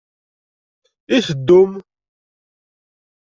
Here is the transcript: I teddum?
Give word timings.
I 1.15 1.17
teddum? 1.27 1.71